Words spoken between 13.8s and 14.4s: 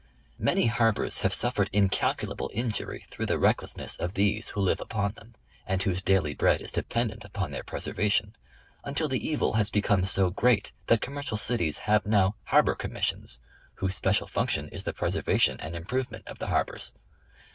special